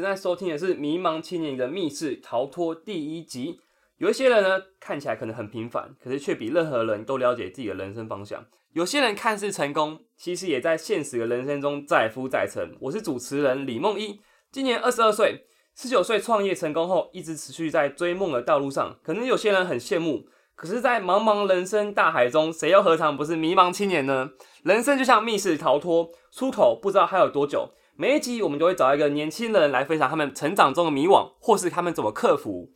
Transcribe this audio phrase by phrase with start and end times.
[0.00, 3.60] 正在收听的是《迷茫青年的密室逃脱》第一集。
[3.98, 8.42] 有一些人呢，看起来可能很平凡，可是却比任何人都了解自己的人生方向。
[8.72, 12.74] 有些人看似成功，其实也在现实的人生中载浮载沉。
[12.80, 14.18] 我是主持人李梦一，
[14.50, 15.44] 今年二十二岁，
[15.76, 18.98] 十九岁创业成功后，一直持续在追梦的道路上。
[19.02, 20.24] 可能有些人很羡慕，
[20.54, 24.30] 可是，在茫茫人生大海中，谁又何尝不是迷茫青年呢？
[24.62, 27.74] 人生就像密室逃脱，出口不知道还有多久。
[27.96, 32.70] 每一集我们都会找一个年轻人来分享他们成长中的迷惘，或是他们怎么克服。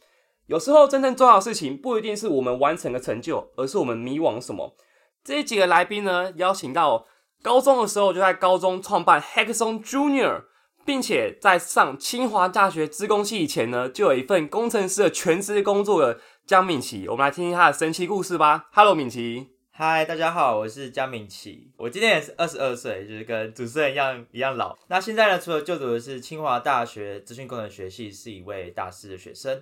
[0.46, 4.76] 有时候真正重要的事情不一定是我们完成的成就，而是我们迷惘什么。
[5.24, 7.06] 这一集的来宾呢，邀请到
[7.42, 10.42] 高中的时候就在高中创办 Hackathon Junior，
[10.84, 17.08] 并且在上清华大学资工系以前呢，就有一份工程师的全职工作的江敏琪。
[17.08, 18.66] 我们来听听他的神奇故事吧。
[18.74, 19.53] Hello，敏琪。
[19.76, 24.78] 嗨，大家好，我是江敏琪，我今年也是二十二岁，就是跟主持人一样一样老。
[24.86, 29.52] 那现在呢，除了就读的是清华大学资讯工程学系，是一位大四的学生。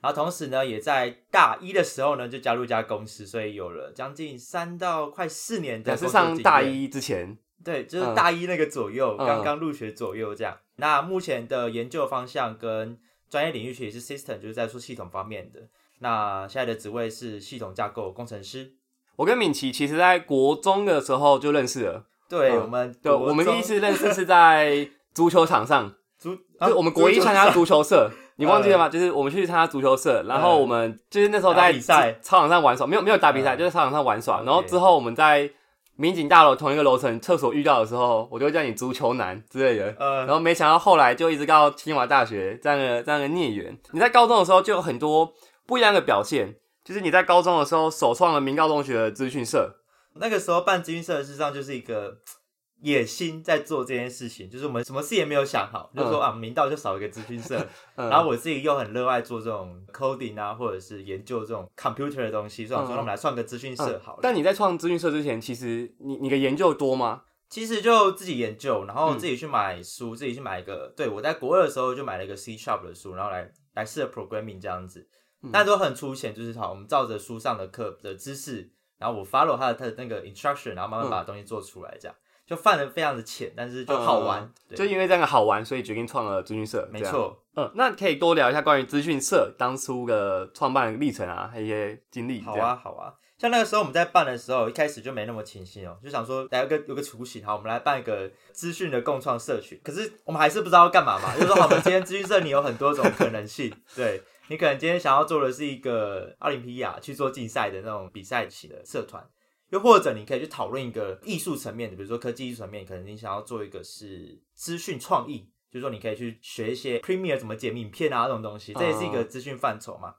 [0.00, 5.94] 然后同时呢，也在大一的时候呢，就加入一家公司，所以有了将近三到快四年的。
[5.94, 10.56] 是上大一之前，对，就是大一那个左右，刚刚入学左右这样。
[10.76, 15.60] 那目前的研究方向跟专业领域其实是 system，就是在做系统方面的。
[15.98, 18.77] 那现在的职位是系统架构工程师。
[19.18, 22.04] 我跟敏琪其实，在国中的时候就认识了。
[22.28, 25.92] 对，我们对，我们第一次认识是在足球场上。
[26.18, 28.88] 足，就我们国一参加足球社， 你忘记了吗？
[28.88, 34.42] 就是我们去参加足球社，然后我们就是那时候在比赛操场上玩耍，没有没有打比赛，就是操场上玩耍。
[34.42, 35.48] 然后之后我们在
[35.96, 39.94] 民警大楼同一个楼层厕所遇到的时候，我就叫你足球男之类的。
[39.98, 40.26] 嗯。
[40.26, 43.76] 然后没想到后来就一直到清华大学这样的这样的孽缘。
[43.92, 45.32] 你在高中的时候就有很多
[45.66, 46.56] 不一样的表现。
[46.88, 49.76] 就是你在高中的时候首创了明高中学的资讯社，
[50.14, 52.16] 那个时候办资讯社事实上就是一个
[52.80, 57.62] 野心在做这件事情，就是我们什么事也没有想好，就说啊明道就少一个资讯社，
[57.94, 64.20] 然后我自己又很热爱做这种 coding 啊，或者是研究这种 computer 的东西，所以说我们来创个资讯社好了。
[64.22, 67.24] 但你在创资讯社之前，其实你你的研究多吗？
[67.50, 75.06] 其实就自己研究，然后自己去买书，自己去买一个，对我在国二的时候就买了一个 C sharp 的书，然后来来试 programming 这样子。
[75.52, 82.16] 但都很粗浅，就是好，我们照着书上的课的知识，然后我 follow 他的他的那个 instruction，然后慢慢把东西做出来，这样
[82.46, 84.50] 就犯的非常的浅，但是就好玩。
[84.74, 86.88] 就因为这样好玩，所以决定创了资讯社。
[86.90, 92.40] 没错，嗯，那可以多聊一下关于资讯社当初的创办历程啊，还有一些经历。
[92.40, 93.12] 好啊，好啊。
[93.36, 99.78] 像那个时候我们在办的时候，一开始就没那么清晰哦，就想说来有个有个雏形，好，我们来办一个资讯的共创社群。
[99.84, 104.20] 可是我们还是不知道要干嘛嘛，就说好，我们今天资讯社你有很多种可能性，对。
[104.48, 109.26] 你可能今天想要做的是一个奥林匹亚去做竞赛的那种比赛型的社团，
[109.70, 120.14] 又或者你可以去讨论一个艺术层面的，比如说科技艺术层面，可能你想要做一个是资讯创意，就是说你可以去学一些 Premiere 怎么剪影片啊这种东西，这也是一个资讯范畴嘛。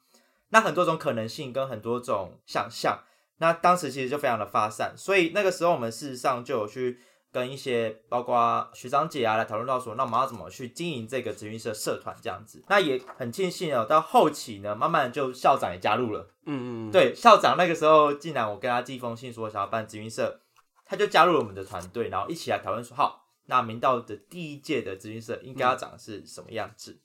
[0.49, 3.03] 那很多种可能性跟很多种想象，
[3.37, 6.99] 那当时其实就非常的发散，所以那个时候我们事实上就有去。
[7.31, 12.63] 跟一些包括学长姐啊来讨论到说，那我们要怎么去经营这个资讯社社团这样子？
[12.67, 16.27] 那也很庆幸哦，到后期呢，慢慢就校长也加入了。
[16.45, 20.39] 嗯嗯，对，校长那个时候竟然我跟他寄封信说想要办资讯社，
[20.85, 26.99] 他就加入了我们的团队，然后一起来讨论说，好，那明道的第一届的资讯社应该要长是什么样子？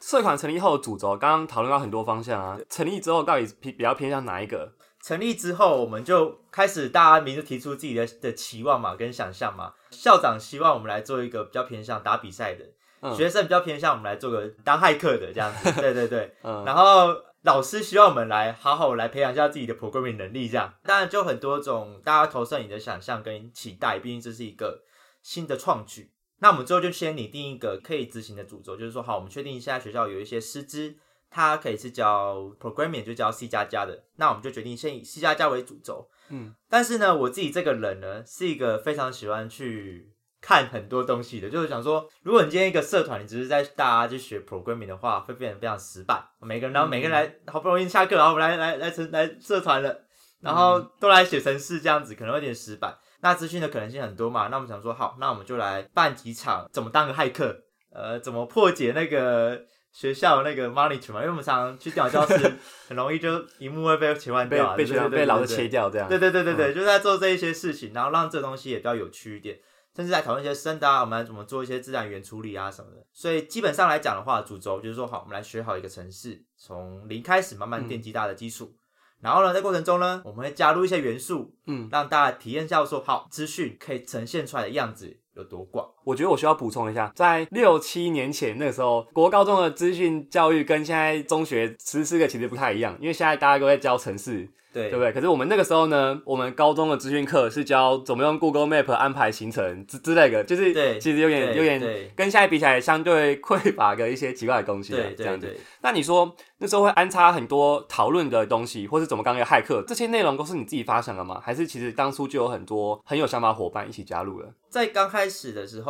[0.00, 4.72] 社团成立后的主轴，刚刚讨论到很多方向啊，成立之后到底偏比较偏向哪一个？
[5.02, 9.72] 成立之后，我们就开始大家明就提出自己的的期望嘛，跟想象嘛。
[9.90, 15.72] 校长希望我们来做一个比较偏向打比赛的，学生比较偏向我们来做个当骇客的这样子。
[15.80, 20.74] 对对对，然后老师希望我们来好好来培养一下自己的 programming 能力，这样。
[20.84, 24.82] 当然就很多种大家投射你的想象跟期待，毕竟这是一个
[25.22, 26.12] 新的创举。
[26.40, 30.96] 那我们最后就先拟定一个可以执行的主轴，就是说，好，我们确定现在学校有一些师资。
[31.30, 36.10] 它可以是教 programming，就教 C 加加的，那我们就决定先以 C 加加为主轴。
[36.28, 46.20] 嗯，但是呢，我自己这个人呢，是一个非常喜欢去看很多东西的，就是想说，如果你今天一个社团，你只是在大家去学 programming 的话，会变得非常失败。
[46.40, 49.96] 每个人，然后每个人来，好不容易下课，然后我们来来来成来社团了，
[50.40, 52.92] 然后都来写程式这样子，可能会有点失败。
[53.20, 57.56] 那资讯的可能性很多嘛，那我们想说，好，那我们就来办几场，怎么当个骇客，
[57.92, 59.64] 呃，怎么破解那个。
[59.92, 62.52] 学校那个 monitor 嘛，因为我们常常去电脑教室，
[62.88, 66.08] 很容易就荧幕会被切换掉，被被被老师切掉这样。
[66.08, 69.58] 对对对对对，就在做这一些事情，然后让这东西也比较有趣一点，
[69.96, 73.04] 甚至在讨论一些深的，我们怎么做一些自然语言处理啊什么的。
[73.12, 78.72] 所以基本上来讲的话，主轴就是说，好，我们来学好一个程式，从零开始慢慢奠基大的基础。
[79.20, 85.86] 然后呢，在过程中呢，我们会加入一些元素，嗯，让大家体验一下说，好，资讯可以呈现出来的样子有多广。
[86.04, 94.48] 我觉得我需要补充一下，在六七年前那个时候，国高中的资讯教育跟现在中学实施的其实不太一样，因为现在大家都在教城市。
[94.72, 95.10] 对，对不对？
[95.10, 101.80] 可是我们那个时候呢，我们高中的资讯课是教怎么用 Google Map 安排行程之之类的，就是其实有点有点
[102.14, 104.92] 跟现在比起来相对匮乏的一些奇怪的东西。
[104.92, 105.52] 对，这样子。
[105.82, 111.40] 那你说那时候会安插很多讨论的东西，或是怎么刚要骇客，这些内容都是你自己发想的吗？
[111.44, 114.48] 还是其实当初就有很多很有想法伙伴一起加入了？
[114.68, 115.89] 在刚开始的时候，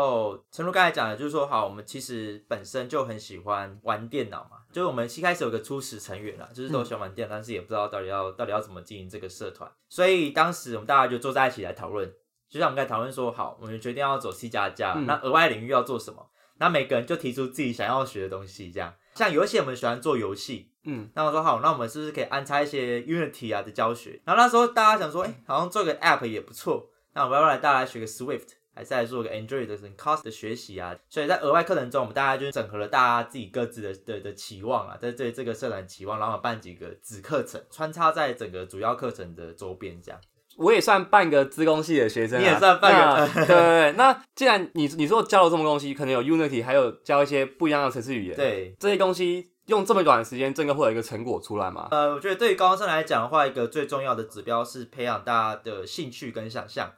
[0.51, 4.59] 陈如刚才讲的，就是说，好，我们其实本身就很喜欢玩电脑嘛。
[4.73, 12.09] 就是我们一开始有个初始成员啦，就是都喜欢玩电脑，但是也不知道到底要到底要怎么经营这个社团，所以当时我们大家就坐在一起来讨论，
[12.49, 16.31] 就像我们刚才讨论说，好，我们决定要走 C 加加，那额外领域要做什么？
[16.59, 24.21] 那每个人就提出自己想要学的东西，这样，像游戏我们喜欢做游戏，嗯，那我说好，那我们是不是可以安插一些 Unity 啊的教学？
[24.25, 28.60] 然后那时候大家想说，哎，好像做个 App 也不错，那我们要不要来大家学个 Swift？
[28.75, 40.21] 还是来做个 Android 的 Cost 的学习啊，所以在额外课程中，我们大家就整合了大家自己各自的的的期望啊，在对这个社团期望，然后办几个子课程，穿插在整个主要课程的周边，这样。
[40.57, 43.27] 我也算半个资工系的学生，你也算半个。
[43.35, 51.89] 对对对，那既然你你说教了这么多东西，可能有 Unity，还有教一些不一样的程式语言，对这些东西用这么短的时间，真的会有一个成果出来吗？
[51.93, 56.93] 呃，我觉得对于高中生来讲的话，一个最重要的指标是培养大家的兴趣跟想象。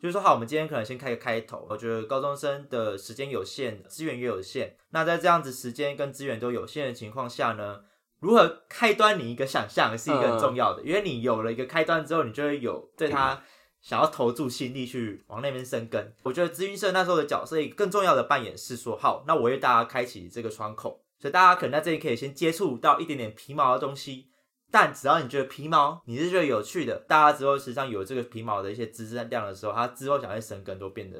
[0.00, 1.66] 就是说，好，我们今天可能先开个开头。
[1.70, 4.76] 我觉得高中生的时间有限，资源也有限。
[4.90, 7.80] 那在这样子时间跟资源都有限的情况下呢，
[8.20, 10.82] 如何开端你一个想象是一个很重要的。
[10.82, 13.42] 因为你有了一个开端之后，你就会有对他
[13.80, 16.14] 想要投注心力去往那边生根。
[16.22, 24.28] 我觉得咨询社那时候的角色，更重要的扮演是说，好，那我为大家开启这个窗口，所以大家可能在这里可以先接触到一点点皮毛的东西。
[24.70, 31.18] 但只要你觉得皮毛你是觉得有趣的，大家之后实际上有这个皮毛的一些知识量的时候，他之后想要生根都变得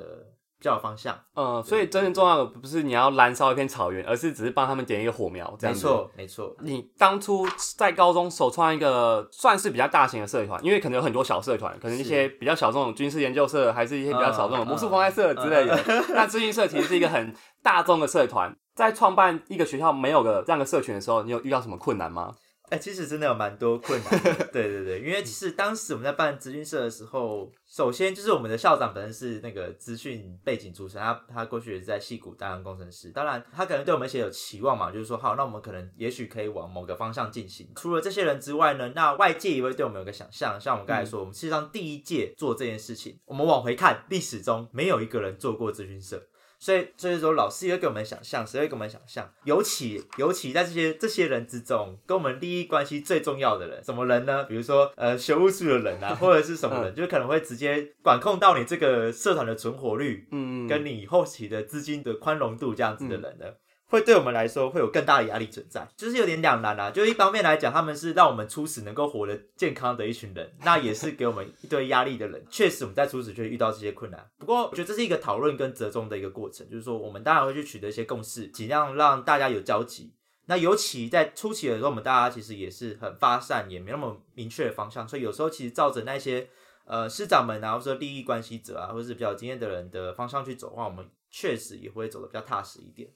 [0.59, 1.19] 比较有方向。
[1.35, 5.57] 嗯，所以真正重要的不是你要燃烧一片草原，而是只是帮他们点一个火苗。
[5.63, 6.57] 没错，没错。
[6.61, 7.47] 你当初
[7.77, 15.79] 在高中首创一个算是比较大型的社团，因为可能有很多小社团，可能一些比较小众的军事研究社，还是一些比较小众的魔术公开社之类的。
[16.15, 22.35] 那资讯社其实是一个很大众的社团，在创办一个学校没有个这样的社群的时候，你有遇到什么困难吗？
[22.71, 24.23] 哎，其实真的有蛮多困难。
[24.53, 33.11] 对对对，因为其实当时我们在办资讯社的时候，首先就是我们的校长本身是那个资讯背景出身，他他过去也是在戏谷担任工程师。
[33.11, 37.71] 当然，他可能对我们一些有期望嘛，就是说，好，那我们可能也许可以往某个方向进行。
[37.77, 40.61] 除了这些人之外呢，那外界也会对我们有个想象。
[40.61, 46.21] 像我们刚才说，我们实际上第一届做这件事情，我们往回看历史中，没有一个人做过资讯社。
[46.59, 49.31] 所以，所以说，老师也会给我们想象，谁会给我们想象？
[49.45, 54.45] 尤其，尤其在这些这些人之中，跟我们利益关系最重要的人，什么人呢？
[54.45, 63.47] 比如说，呃，学务处的人啊，或者是什么人，就可能会直接管控到你这个社团的存活率，嗯，跟你后期的资金的宽容度这样子的人呢。
[63.89, 66.91] 会对我们来说会有更大的压力存在，就是有点两难啊。
[66.91, 72.45] 就一方面来讲，他们是让我们初始能够活得健康的一群人，那也是给我们一堆压力的人。
[72.51, 74.29] 确实，我们在初始就会遇到这些困难。
[74.39, 80.13] 不过，我觉得这是一个讨论跟折中的一个过程，就是说，我们当然会去取得一些共识，尽量让大家有交集。
[80.47, 86.49] 那尤其在初期的时候，我们大家其实也是很发散，也没那么明确的方向，所以有时候其实照着那些
[86.85, 93.09] 呃师长们啊，或者利益关系者啊，或者是比较经验的人的方向去走的话，我们确实也会走得比较踏实一点。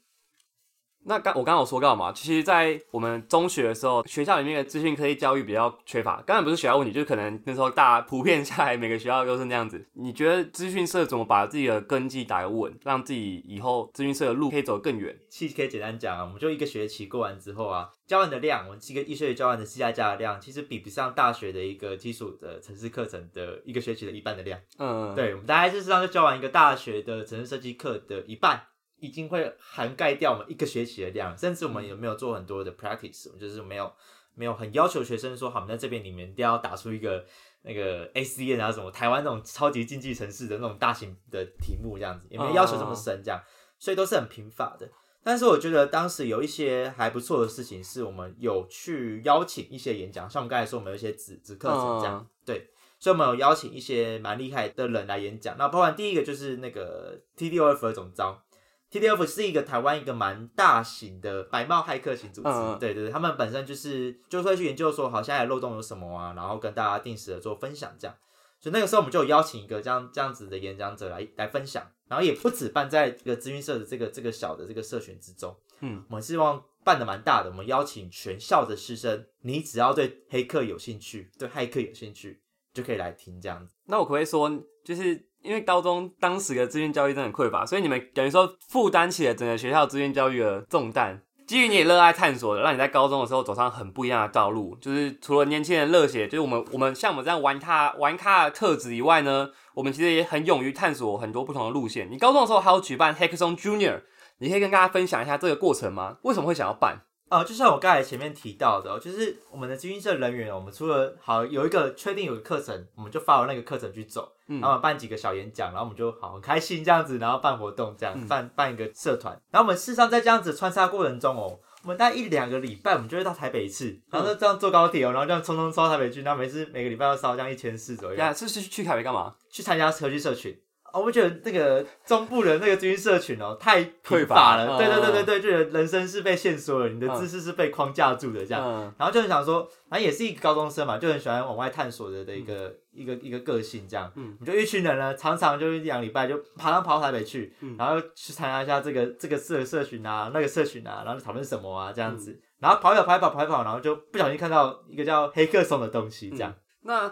[1.04, 6.22] 那刚我刚刚有说到嘛，其实，在我们中学的时候，学校里面的资讯科技教育比较缺乏。
[6.26, 9.84] 刚才不是学校问题，就是可能那时候大普遍下来，每个学校都是那样子。
[9.94, 15.18] 你觉得资讯社怎么把自己的根基打稳，让自己以后资讯社的路可以走得更远？
[15.30, 24.60] 其实可以简单讲啊，我们就一个学期过完之后啊，教完的量，我们一个一学期教完的 C 加加的量，其实比不上大学的一个基础的城市课程的一个学期的一半的量。
[24.78, 28.64] 嗯，对，我们大概事实上就教完一个大学的城市设计课的一半。
[29.00, 33.92] 已经会涵盖掉我们一个学期的量，甚至我们有没有做很多的 practice，就是没有
[34.34, 37.24] 没有很要求学生说，好，我们在这边里面一定要打出一个
[37.62, 43.42] 那个 ACN 啊什么台湾那种超级经济城市的那种大型的题目这样子，也没有要求这么深这样，
[43.78, 44.88] 所以都是很贫乏的。
[45.22, 55.56] 但是我觉得当时有一些还不错的事情，是我们有去邀请一些演讲，像我们刚才说我们有一些纸纸课程这样，对，所以我们有邀请一些蛮厉害的人来演讲。
[55.58, 58.42] 那包含第一个就是那个 TDOF 的总招。
[58.90, 68.16] TDF 是一个台湾一个蛮大型的白帽骇客型组织，对对对，他们本身就是就会去研究说，好现在漏洞有什么啊，然后跟大家定时的做分享这样。
[68.58, 82.42] 所以那个时候我们就有邀请一个这样这样子的演讲者来来分享，然后也不止办在这个资讯社的这个这个小的这个社群之中，嗯，我们希望办的蛮大的，我们邀请全校的师生，你只要对黑客有兴趣，对骇客有兴趣。
[82.72, 83.74] 就可以来听这样子。
[83.86, 84.50] 那我可不可以说，
[84.84, 91.22] 就是因为高中当时的资讯教育真的很匮乏，所以你们等于说负担起了整个学校资讯教育的重担。
[91.46, 94.76] 基于你也热爱探索的，让你在高中的时候走上很不一样的道路。
[94.80, 102.08] 就是除了年轻人热血，就是我们我们像我们这样玩咖玩咖的特质以外呢，我们其实也很勇于探索很多不同的路线。
[102.08, 104.02] 你高中的时候还有举办 Hackathon Junior，
[104.38, 106.18] 你可以跟大家分享一下这个过程吗？
[106.22, 107.00] 为什么会想要办？
[107.30, 121.58] 哦，就像我刚才前面提到的，就是我们的基金社人员，我们除了好有一个确定有个课程，我们就发了那个课程去走，然后办几个小演讲，然后我们就好很开心这样子，然后办活动这样，办办一个社团，然后我们事实上在这样子穿插过程中哦。
[121.82, 128.16] 我们大概一两个礼拜，我们就会到台北一次，然后就这样坐高铁哦，然后这样匆匆烧台北去，然后每次每个礼拜要烧这样一千四左右。
[128.16, 129.34] 呀，这是去台北干嘛？
[129.50, 130.54] 去参加社区社群。
[130.92, 134.78] 哦，我觉得那个中部的那个军社群哦，太匮乏了。
[134.78, 138.92] 对对对对对，就人生是被限缩了，你的知识是被框架住的这样。
[138.98, 144.10] 然后就很想说，反正也是一个高中生嘛，就很喜欢往外探索的的一个一个一个个性这样。
[144.16, 152.38] 嗯，就一群人呢，常常就一两礼拜就爬上跑台北去，然后去参加一下这个这个社社群啊，那个社群啊，然后讨论什么啊这样子。
[152.58, 156.54] 然后跑一跑跑一跑跑一跑，然后就不小心看到一个叫黑客松的东西这样。
[156.82, 157.10] 那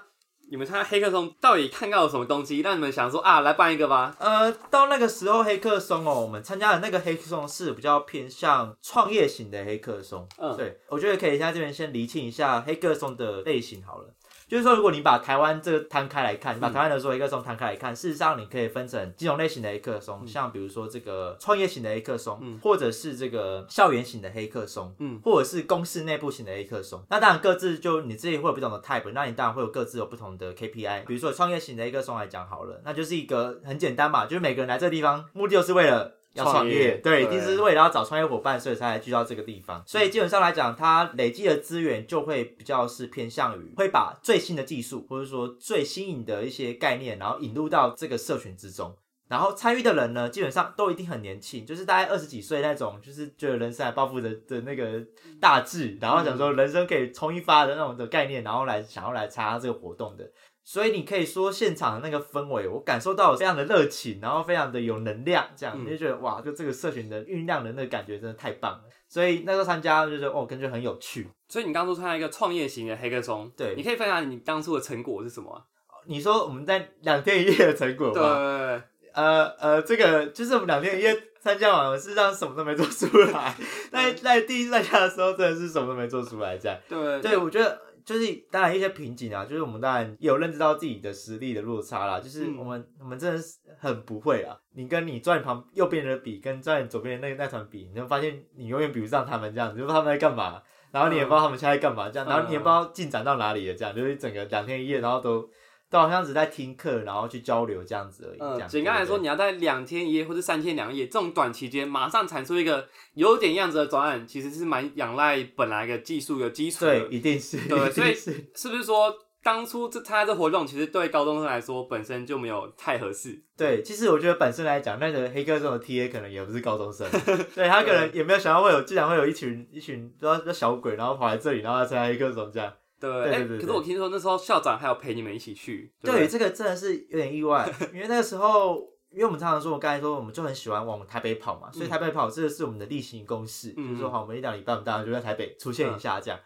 [0.50, 4.16] 你们参加黑客松到底看到了什么东西，让你们想说啊，来办一个吧？
[4.18, 10.26] 呃，到那个时候黑客松哦，我们参加的那个黑客松是比较偏向创业型的黑客松。
[10.38, 14.14] 嗯，对，我觉得可以在这边先厘清一下黑客松的类型好了。
[14.48, 27.04] 就是说，如果你把台湾这个摊开来看，你把台湾的所有黑客松摊开来看，事实上你可以分成几种类型的黑客松，像比如说这个创业型的黑客松，或者是这个校园型的黑客松，嗯，或者是公司内部型的黑客松。
[27.10, 31.04] 那当然各自就你自己会有不同的 type，那你当然会有各自有不同的 KPI。
[31.04, 36.17] 比如说创业型的黑客松来讲好了，那就是一个很简单嘛，就是每个人来这个地方目的就是为了。
[36.38, 39.82] 要创业，对，一定是为了要找创业伙伴，所以才来聚到这个地方。
[39.86, 48.96] 所以基本上来讲，它累积的资源就会比较是偏向于会把最新的技术，或者说最新颖的一些概念，然后引入到这个社群之中。
[49.28, 55.04] 然后参与的人呢，基本上都一定很年轻，就是大概二十几岁那种，就是觉得人生还抱负的的那个
[55.38, 60.24] 大志，然后想说人生可以冲一发的那种的概念，然后来想要来参加这个活动的。
[60.68, 68.80] 所以你可以说现场的那个氛围，我感受到非常的热情，然后非常的有能量，这样你就觉得哇，就这个社群的酝酿的那个感觉真的太棒了。
[69.08, 71.26] 所以那时候参加就觉得哦，感觉很有趣。
[71.48, 75.64] 所以你当初参加一个创业型的黑客松，对，你可以分享你当初的成果是什么？
[76.04, 78.12] 你说我们在两天一夜的成果吗？
[78.12, 78.82] 对，
[79.14, 83.56] 呃呃，这个就是我们两天一夜参加完，事实上什么都没做出来。
[83.90, 86.78] 在在第一次参加的时候，真的是什么都没做出来，这样。
[86.86, 87.87] 对，对我觉得。
[88.08, 92.18] 就是当然一些瓶颈啊，就是我们当然有认知到自己的实力的落差啦。
[92.18, 94.56] 就是我们我们真的是很不会啊。
[94.72, 105.46] 你跟你转旁右边的比，跟转左边的那那团比，你会发现你永远比不上他们这样子，就是他们在干嘛，然后你也不知道他们现在干嘛这样，然后你也不知道进展到哪里了这样，就是整个两天一夜，然后都。
[105.90, 108.38] 都好像只在听课，然后去交流这样子而已。
[108.40, 117.00] 嗯，简单来说，你要在两天一夜或者三天两夜这种短期间，马上产出一个有点样子的专案，其实是蛮仰赖本来的技术有基础的。
[117.00, 117.56] 对，一定是。
[117.68, 123.42] 对，所以是不是说当初这参加这活动，其实对高中生来说本身就没有太合适？
[123.56, 127.08] 对，其实我觉得本身来讲，那个黑客这种 TA 可能也不是高中生，
[127.54, 132.70] 对他可能也没有想到会有，竟然会有一群一群不知道小鬼，然后跑来这里，然后参加黑客这种这样。
[133.00, 135.92] 对，哎，可是我听说那时候校长还有陪你们一起去。
[136.02, 138.76] 对，这个真的是有点意外， 因为那个时候，
[139.10, 146.38] 因为我们常常说，我刚才说，我们就很喜欢往台北跑嘛，所以台北跑这个是我们的例行公事，就是说，好，我们一两礼拜，我们当然就在台北出现一下这样。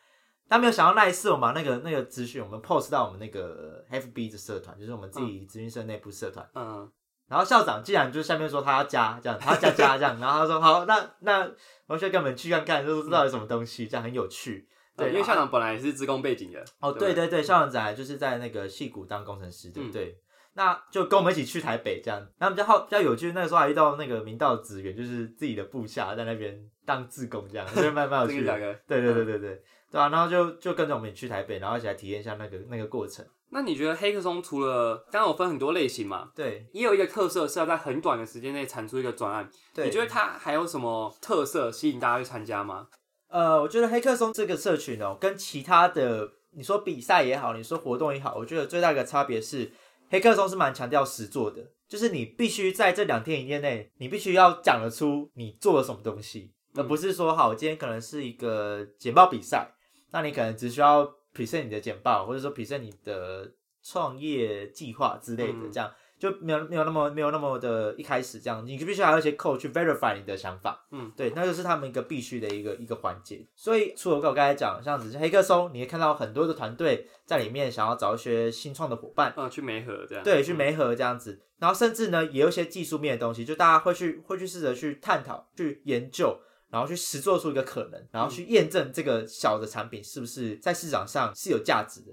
[0.48, 6.46] 但没有想到那一次，我们那个那个资讯，我们 post 到我们那个 FB 的社团，就是我们自己咨询社内部社团。
[6.54, 6.90] 嗯。
[7.28, 11.50] 然后校长竟然就下面说他要加这样，他要加加这样，然后他说好，那那
[11.86, 14.68] 同学跟我们去看看，就知道有什么东西，这样很有趣。
[14.96, 16.62] 对，因为校长本来也是职工背景的。
[16.80, 20.16] 哦，对对对，校长仔就是在那个戏谷当工程师，对不对？
[20.54, 22.20] 那就跟我们一起去台北这样。
[22.38, 28.52] 然后比较好比较有趣，那个时候还遇到那个明道职员，就是自己的部下在那边当志工这样，就蛮蛮有趣的。
[28.86, 33.24] 对对对对对，对啊，然后就就跟着我们去台北，然后一起来体验一下那个那个过程。
[33.54, 36.30] 那你觉得黑客松除了刚刚有分很多类型嘛？
[36.34, 39.48] 对，也有一个特色是要在很短的时间内产出一个专案。
[39.74, 42.86] 对，你觉得它还有什么特色吸引大家去参加吗？
[43.32, 49.72] 呃，我觉得黑客松这个社群哦，跟其他的你说比赛也好，你说活动也好，我觉得最大的差别是，
[50.10, 59.72] 黑客松是蛮强调实做的，就是你必须在这两天一夜内，你必须要讲得出你做了什么东西，而不是说好，今天可能是一个简报比赛，
[60.10, 61.02] 那你可能只需要
[61.34, 63.50] present 你的简报，或者说 present 你的
[63.82, 65.90] 创业计划之类的，这样
[66.22, 73.44] 就没有没有那么没有那么的一开始这样，你必须还有一些 code 去 verify 你的想法，嗯，对，那就是他们一个必须的一个一个环节。
[73.56, 86.38] 所以除了我刚才讲，像只是黑客松，你会看到很多的团队在里面想要找一些新创的伙伴，嗯，去媒合这样，对，去媒合这样子，然后甚至呢，也有一些技术面的东西，就大家会去会去试着去探讨、去研究，
[86.70, 92.12] 然后去实做出一个可能，然后去验证这个小的产品是不是在市场上是有价值的。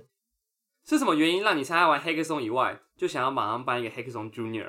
[0.98, 4.68] 是什么原因让你参加完黑客松以外，就想要马上办一个黑客松 Junior？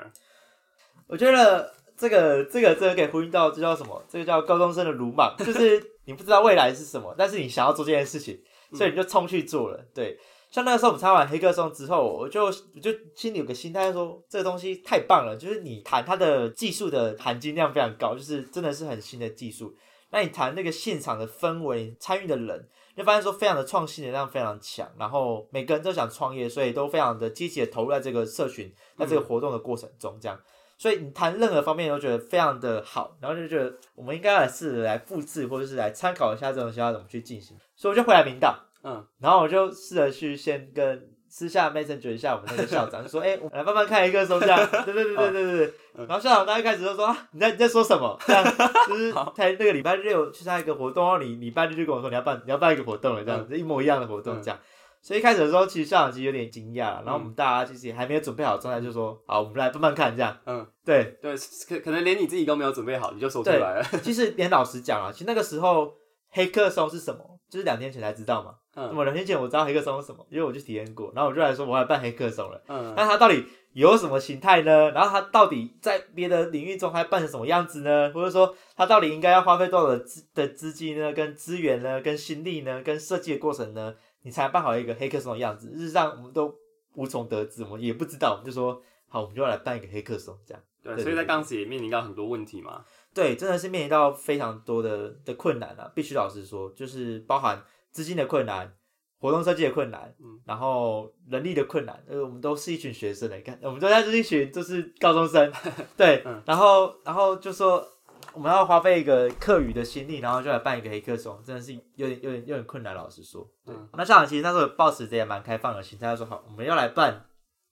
[1.07, 4.03] 我觉得这个这个这个可以呼应到这叫什么？
[4.07, 8.39] 这个叫高中生的鲁莽， 就是你不知道未来是什么，但是你想要做这件事情，
[8.73, 9.85] 所以你就冲去做了。
[9.93, 10.17] 对，
[10.49, 19.75] 像那个时候我们参加完黑客松之后，我就我就心里有个心态说，这个东西太棒了，就是你谈它的技术的含金量非常高，就是真的是很新的技术。
[20.11, 22.69] 那你谈那个现场的氛围，参与的人。
[22.95, 30.39] 就发现说非常的创新能量非常强，然后每个人都想创业，所以都非常的积极的投入在这个社群，在这个活动的过程中，这样，
[30.77, 41.09] 所以你谈任何方面都觉得非常的好，然后就觉得我们应该来试着来复制或者是来参考一下这种东西要怎么去进行，所以我就回来明道，嗯，然后我就试着去先跟。
[41.31, 45.73] 私下 Messenger 一下我们那个校长，就说：“哎，我们来慢慢看一个松这样。”对对对对对对
[46.05, 48.19] 然后校长刚一开始就说：“啊，你在你在说什么？
[48.27, 48.43] 这样
[48.87, 54.59] 就是他那个礼拜六去参加一个活动，然后你礼拜六就跟我说你要办你要办一个活动了，这样子一模一样的活动这样。
[55.01, 60.37] 所以一开始的时候，其实校长其实有点惊讶，然后我们大家其实也还没有准备好状态，就说：好，我们来慢慢看这样。
[60.45, 61.33] 嗯，对对，
[61.67, 63.83] 可可能连你自己都没有准备好，你就说出来了。
[64.03, 65.93] 其实连老师讲啊，其实那个时候
[66.29, 68.51] 黑客松是什么，就是两天前才知道嘛。
[68.73, 72.61] 那么两天前我知道黑客松是什么，因为我去体验过，然后我就来说我要办黑客松了。
[72.67, 74.91] 嗯，那它到底有什么形态呢？
[74.91, 78.11] 然后它到底在别的领域中还办成什么样子呢？
[78.13, 81.11] 或者说它到底应该要花费多少的资的资金呢？
[81.11, 81.99] 跟资源呢？
[82.01, 82.81] 跟心力呢？
[82.81, 83.95] 跟设计的过程呢？
[84.23, 85.71] 你才办好一个黑客松的样子？
[85.71, 86.53] 事实上我们都
[86.93, 88.31] 无从得知，我们也不知道。
[88.33, 90.63] 我们就说好，我们就要来办一个黑客松，这样。
[90.83, 92.83] 对，所以在当时也面临到很多问题嘛。
[93.13, 95.91] 对，真的是面临到非常多的的困难啊！
[95.93, 98.73] 必须老实说，就是包含资金的困难。
[99.19, 105.53] 活动设计的困难，嗯，然后人力的困难，呃，我们都是一群学生来看，我们都在这一群就是高中生，
[105.95, 107.87] 对，然后然后就说
[108.33, 113.75] 我们要花费一个课余的心力，然后就来办一个黑客松，真的是有点有点有点困难，老实说，对。
[113.93, 117.27] 那校长其实那时候抱持着也蛮开放的心态，他说好，我们要来办，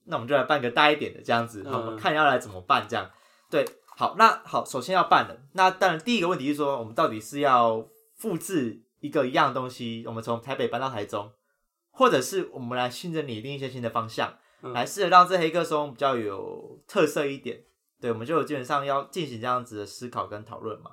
[0.06, 3.10] 那我们就来办个大一点的这样子，我们看要来怎么办这样，
[3.50, 3.66] 对，
[3.98, 7.84] 好，那好，首先要办的，那当然第一个问题是说，我们到底是要
[8.18, 11.32] 复制一个一样东西，我们从台北搬到台中。
[11.92, 17.62] 或者是我们来新着拟定一些新的方向，来试着让这黑客松比较有特色一点。
[18.00, 20.92] 对，我们就基本上要进行这样子的思考跟讨论嘛。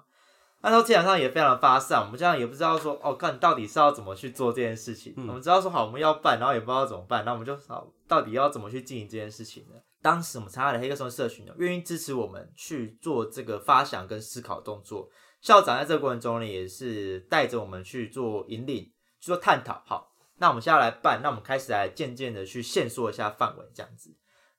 [0.63, 5.15] 那时候基本上也非常的发散，我们这样也不知道说哦，看到底是要怎么去做这件事情。
[5.17, 9.75] 我们知道说好我们要办，然后也不知道怎么办，那我们就好到底要怎么去进行这件事情呢？
[10.03, 15.09] 当时我们参加的黑客松社群呢，愿意支持我们去做这个发想跟思考动作。
[15.47, 18.83] 校长在这个过程中呢，也是带着我们去做引领，
[19.21, 19.81] 去做探讨。
[19.87, 20.13] 好。
[20.39, 24.11] 那我们现在来办，那我们开始来渐渐的去限缩一下范围，这样子，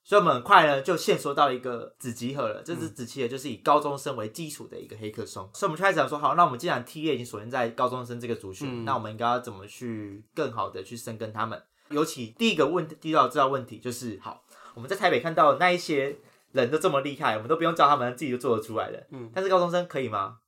[0.02, 2.63] 所以我们很快呢就限缩到一个子集合了。
[2.63, 11.62] 这支子集合就是以高中生为基础的一个黑客松，所以我们就开始想说，好，那我们既然 T A 已经锁定在高中生这个族群，那我们应该要怎么去更好的去深耕他们？
[11.89, 16.17] 尤其第一个问第一道知道问题就是，好，我们在台北看到那一些
[16.54, 19.08] 人都这么厉害，我们都不用教他们，自己就做得出来了。
[19.12, 20.39] 嗯，但是高中生可以吗？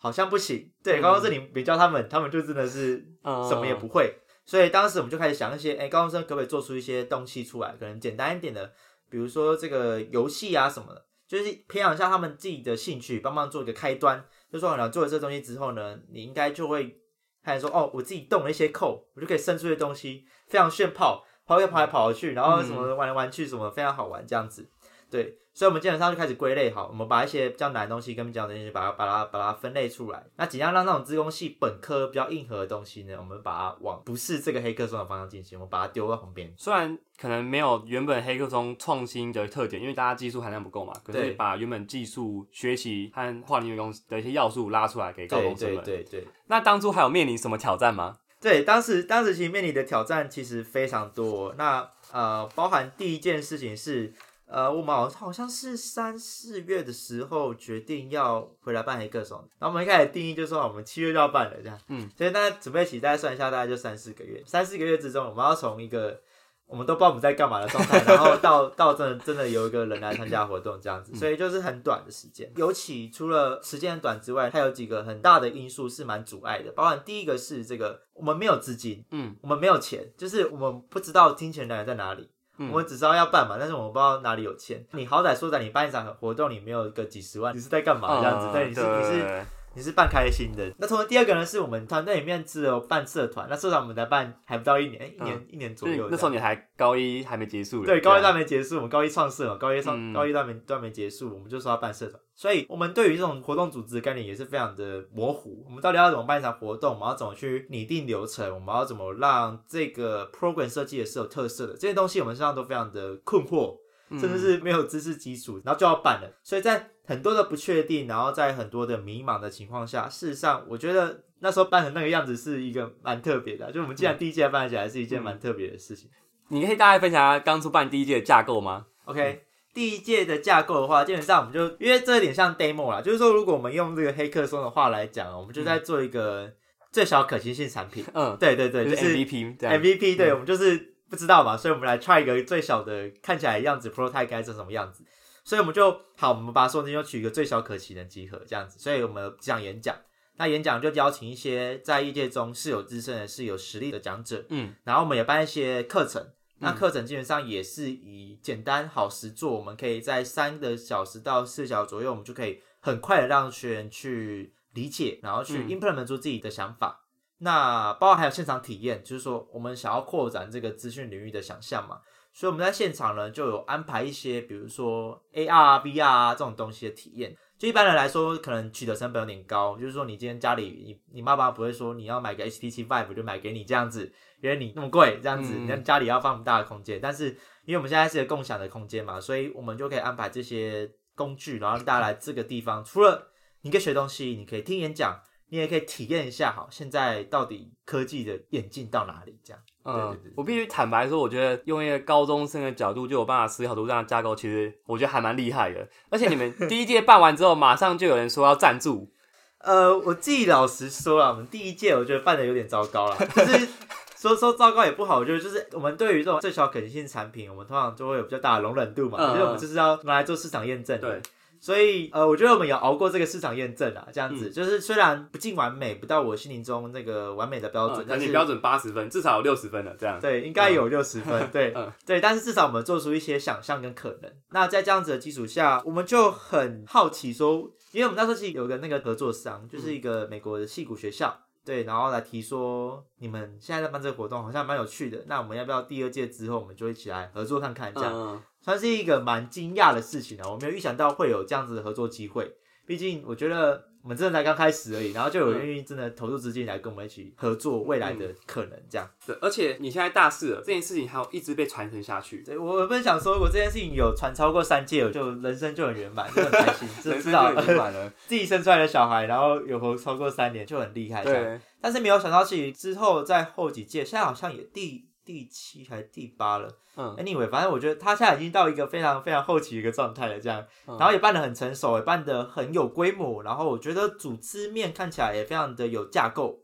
[0.00, 0.72] 好像不行。
[0.82, 4.14] 对，高中生你别教他们，他们就真的是什么也不会。
[4.46, 7.76] 所以当时我们就开始想一些，哎，高中生可不可以做出一些东西出来？
[7.78, 8.72] 可能简单一点的，
[9.08, 14.24] 比如说这个游戏啊什么的，就是培养一下他们自己的兴趣，帮忙做一个开端。
[14.50, 16.98] 就说你做了这东西之后呢，你应该就会
[17.44, 24.68] 开始说，哦，我自己动了一些扣，我就可以生出一些东西，非常炫炮，跑来跑来跑去，然后什么玩来玩去，什么非常好玩这样子，
[25.10, 25.36] 对。
[25.52, 30.24] 所以，我们基本上就开始归类好，我们把一些比较难的东西跟比较难的东西，把它、把它、把它分类出来。
[30.36, 36.50] 那怎样让那种资工系本科比较硬核的东西呢，我们把它往不是这个黑客松的方向进行，我们把它丢到旁边。
[36.56, 45.84] 虽然可能没有原本黑客松创新的特点，因为大家技术含量不够嘛，可是把原本技术学习和跨领域公司的一些要素拉出来给高中生们。
[45.84, 46.28] 对对对。
[46.46, 48.16] 那当初还有面临什么挑战吗？
[48.40, 51.54] 对，当时当时其实面临的挑战其实非常多。
[51.58, 54.14] 那呃，包含第一件事情是。
[54.50, 66.20] 呃，我们好好像是三四月的时候决定要回来办黑客松，然后我们一开始定义就说我们七月就要办了这样，嗯，所以大家准备起，大家算一下，大概就三四个月，三四个月之中，我们要从一个
[66.66, 72.52] 我们都不知道我们在干嘛的状态，然后到到真的真的有一个人来参加活动这样子，所以就是很短的时间。
[72.56, 82.28] 尤其除了时间很短之外，它有几个很大的因素是蛮阻碍的，包含第一个是这个我们没有资金，嗯，我们没有钱，就是我们不知道金钱来源在哪里。
[82.72, 84.84] 我只知道要办嘛，但是我不知道哪里有钱。
[84.92, 88.48] 你好歹说在你办一场活动，你没有个几十万，你是在干嘛这样子？
[88.52, 89.46] 对，你是你是。
[89.72, 96.08] 你是办开心的，那同时第二个呢，是我们团队里面只有办社团，那社团我们才办还不到一年，一年一年左右。
[96.10, 105.62] 那时候你还高一还没结束，对，高一都还没结束，我们高一创社嘛，高一创高一都还没都还没结束，我们就说要办社团，所以我们对于这种活动组织的概念也是非常的模糊。
[105.66, 106.94] 我们到底要怎么办一场活动？
[106.94, 108.54] 我们要怎么去拟定流程？
[108.54, 111.74] 我们要怎么让这个 program 设计也是有特色的？
[111.74, 113.76] 这些东西我们身上都非常的困惑。
[114.18, 126.10] 甚至是没有知识基础，然后就要办了，所以在很多的不确定，然后在很多的迷茫的情况下，事实上，我觉得那时候办成那个样子是一个蛮特别的，就我们既然第一届办起来是一件蛮特别的事情。
[126.48, 136.52] 你可以大概分享下当初办第一届的架构吗？OK，第一届的架构的话，基本上我们就因为这有点像 demo 啦，就是说如果我们用这个黑客松的话来讲，我们就在做一个
[136.90, 138.04] 最小可行性产品。
[138.14, 140.90] 嗯，对对对，就是 MVP，MVP，对，我们就是。
[141.10, 145.02] 不知道嘛，所以我们来 try 一个最小的看起来样子，prototype 该是什么样子。
[145.42, 148.78] 所以我们就好，我们把所有东西都取一个最小可行的集合，这样子。
[148.78, 149.96] 所以我们讲演讲，
[150.36, 156.24] 那演讲就邀请一些在业界中是有资深的、是有实力的讲者，嗯，然后我们也办一些课程。
[156.60, 167.00] 那课程基本上也是以简单好实做，我们可以在三个小时到四小时左右，我们就可以很快的让学员去理解，然后去 implement 出自己的想法。
[167.38, 172.00] 那包括还有现场体验，就是说我们想要扩展这个资讯领域的想象嘛，
[172.32, 177.36] 所以我们在现场呢就有安排一些，比如说 AR、VR 这种东西的体验。
[177.60, 186.98] 就一般人来说，可能取得成本有点高，就是说你今天家里你你妈妈不会说你要买个 HTC Vive 就买给你这样子，因为你那么贵这样子，你家里要放那么大的空间。
[187.02, 187.28] 但是
[187.66, 195.20] 因为我们现在是个共享的空间嘛，所以我们就可以安排这些工具，然后让大家来这个地方，除了你可以学东西，你可以听演讲。
[195.52, 199.36] 你也可以体验一下，好，现在到底科技的演进到哪里？
[199.42, 205.88] 这样，嗯，我必须坦白说，我觉得用一个高中生的角度就有办法思考出这样的架构，其实我觉得还蛮厉害的。
[206.10, 209.10] 而且你们 第一届办完之后，马上就有人说要赞助。
[209.58, 213.68] 呃，我自己老实说了，我们第一届我觉得办的有点糟糕了，就是
[214.16, 221.00] 说说糟糕也不好，我觉得就是我们对于这种最小可行性产品，我们通常就会有比较大的容忍度嘛，因为我们就是要拿来做市场验证。
[221.00, 221.20] 对。
[221.60, 230.18] 所以，呃，我觉得我们有熬过这个市场验证啊，这样子就是虽然不尽完美，不到我心灵中那个完美的标准，但是标准八十分，至少有六十分了，这样。
[230.18, 231.74] 对，应该有六十分， 对，
[232.06, 234.32] 对，但是至少我们做出一些想象跟可能。
[234.50, 241.38] 那在这样子的基础下，我们就很好奇说，因为我们那时候其实有个那个合作商，就是一个美国的戏骨学校。
[241.62, 250.50] 对，然后来提说，你们现在在办这个活动好像蛮有趣的，那我们要不要第二届之后，我们就一起来合作看看，这样算是一个蛮惊讶的事情啊！
[250.50, 252.50] 我没有预想到会有这样子的合作机会，
[252.86, 253.90] 毕竟我觉得。
[254.02, 259.06] 我们真的才刚开始而已，然后就有愿意真的投入资金来跟我们一起合作未来的可能，这样。
[259.26, 262.42] 对，而且你现在大四了，这件事情还有一直被传承下去。
[262.42, 268.10] 对，我本想说，如果这件事情有传超过三届，我就人生就很圆满， 就很开心，就知道圆满了。
[268.26, 271.22] 自己生出来的小孩，然后有活超过三年，就很厉害。
[271.22, 271.60] 对。
[271.78, 275.09] 但是没有想到，其实之后在后几届，现在好像也第。
[275.32, 276.68] 第七还是第八了？
[276.96, 286.58] 嗯，anyway，反正我觉得他现在已经到一个非常非常后期的一个状态了，这样，然后也办得很成熟，也办得很有规模，然后我觉得组织面看起来也非常的有架构，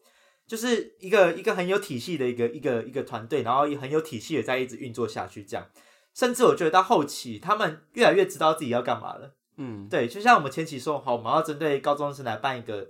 [0.47, 5.65] 就是一个一个很有体系的一个一个一个团队，然后也很有体系的在一直运作下去，这样，
[6.13, 12.89] 甚至我觉得到后期他们越来越知道自己要干嘛了，嗯，对，就像我们前期说好，我们要针对高中生来办一个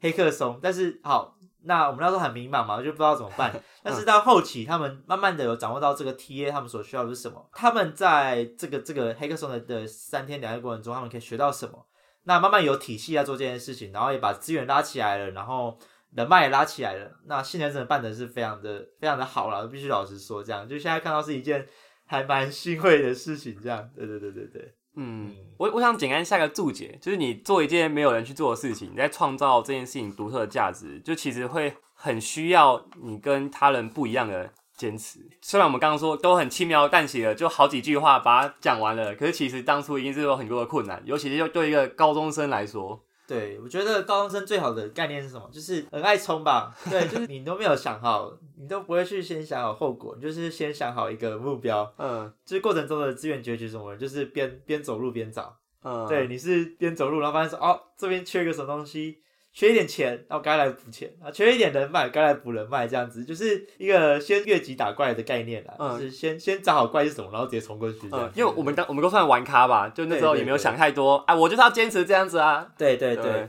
[0.00, 1.35] 黑客松，但是好。
[1.66, 3.52] 那我们那时候很迷茫嘛，就不知道怎么办。
[3.82, 7.48] 但是到后期，他们慢慢的有掌握到这个 TA 他们所需要的是什么。
[7.52, 11.86] 他们在这个这个黑客松的的三天两夜过程中，他们可以学到什么？
[12.24, 15.78] 那慢慢有体系在做这件事情，然后也把资源拉起来了，然后
[16.14, 17.10] 人脉也拉起来了。
[17.26, 21.66] 那现在真的办的是非常的非常的好了，必须老实说，这样就现在看到是一件
[22.04, 23.56] 还蛮欣慰的事情。
[23.62, 24.74] 这样，对对对对对。
[24.96, 35.20] 嗯，我我想简单下个注解，就是你做一件没有人去做的事情，你在创造这件事情独特的价值，就其实会很需要你跟他人不一样的坚持。
[35.42, 43.05] 虽然我们刚刚说都很轻描淡写的，就好几句话把它讲完了，可是其实当初一定是有很多的困难，尤其是就对一个高中生来说。
[43.26, 45.48] 对，我觉得高中生最好的概念是什么？
[45.52, 46.74] 就是很爱冲吧。
[46.88, 51.92] 对，就是你都没有想好，你都不会去先想好后果，你就是先想好一个目标。
[51.98, 55.56] 嗯，就是过程中的资源攫取什么，就是边边走路边找。
[55.82, 59.18] 嗯，对，你是边走路，然后发现说，哦，这边缺一个什么东西。
[59.56, 65.74] 缺一点钱，然后该来补钱啊；缺一点人脉，该来补人脉，这样子就是一个先越级打怪的概念啦。
[65.78, 68.00] 嗯，就是先先找好怪是什么，然后直接冲过去。
[68.12, 71.16] 嗯，因为我们当我们都算玩咖吧，就那时候也没有想太多。
[71.26, 72.68] 哎，我就是要坚持这样子啊。
[72.76, 73.48] 对对对。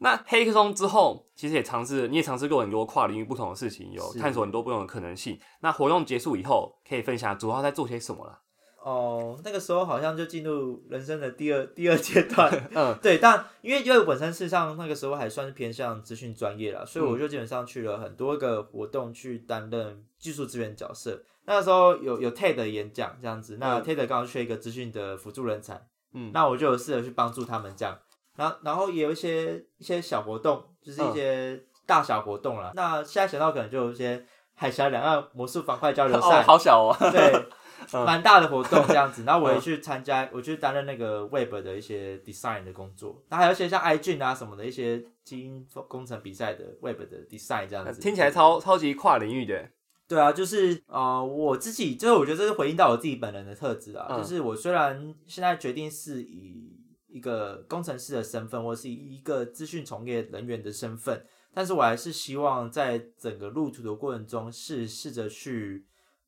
[0.00, 5.40] 那黑客松之后，其实也尝试，你也尝试过很多跨领域不同的事情，有探索很多不同的可能性。
[5.60, 8.40] 那活动结束以后，可以分享主要在做些什么了？
[8.86, 12.48] 哦，那个时候好像就进入人生的第二第二阶段。
[12.72, 21.20] 嗯，对，但因为因为本身事实上那个时候还算是偏向资讯专业了，所以我就基本上去了很多个活动去担任技术资源角色。
[21.46, 27.98] 那个时候有有 TED 演讲这样子，那 TED 刚好缺一个资讯的辅助人才，嗯，那我就有试着去帮助他们这样。
[28.36, 32.70] 然后然后也有一些一些小活动，就是一些大小活动了。
[32.76, 37.48] 那现在想到可能就有一些海峡两岸魔术方块交流赛，好小哦，对。
[37.92, 49.68] 蛮大的活动这样子，然后我也去参加，我去担任那个 Web 的一些 design 的工作，那还有一些像 iGen 啊什么的一些基因工程比赛的 Web 的 design 这样子，听起来超超级跨领域的。
[50.08, 65.84] 对啊，就是呃，我自己就是我觉得这是回应到我自己本人的特质啊，就是我虽然现在决定是以一个工程师的身份，或是以一个资讯从业人员的身份，但是我还是希望在整个路途的过程中，是试着去。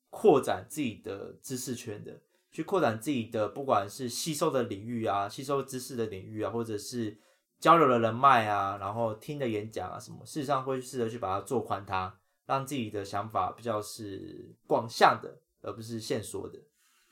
[0.09, 2.19] 扩展自己的知识圈的，
[2.51, 7.15] 去扩展自己的，不管是吸收的领域啊，吸收知识的领域啊，或者是
[7.59, 12.11] 交流的人脉啊，然后听的演讲啊，什么，事实上会试着去把它做宽，它
[12.47, 16.57] 让自己的想法比较是广向的，而不是线索的。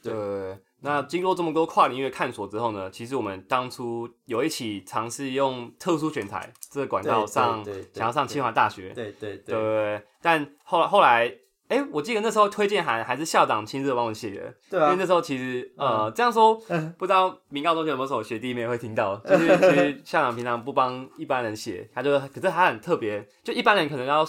[0.01, 11.37] 对，那经过这么多跨领域的探索之后呢，其实我们当初有一起尝试用特殊选材这个管道上，想要上清华大学，对对对，但后来后来。
[11.67, 16.55] 哎，我记得那时候推荐函还是校长亲自帮我写的，对啊，因为那时候其实呃这样说，
[16.97, 24.25] 不知道明高中学有没有学弟妹会听到， 就是其实校长平常不帮一般人写，他就可是他很特别，就一般人可能要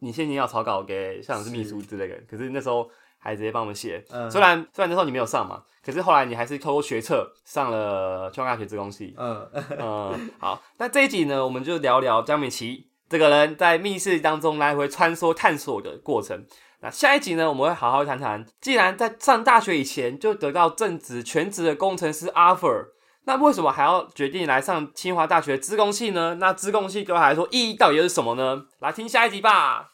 [0.00, 2.86] 你先前要草稿给校长是秘书之类的，可是那时候
[3.18, 16.44] 还直接帮我们写，虽然虽然那时候你没有上嘛，可是后来你还是透过学测上了清华大学资工系，嗯嗯，好，那这一集呢，我们就聊聊江美琪这个人在密室当中来回穿梭探索的过程。
[16.84, 22.88] 那下一集呢，我们会好好谈谈，既然在上大学以前就得到正职全职的工程师 offer，
[23.24, 26.34] 那为什么还要决定来上清华大学自贡系呢？
[26.34, 28.64] 那自贡系对他来说意义到底是什么呢？
[28.80, 29.93] 来听下一集吧。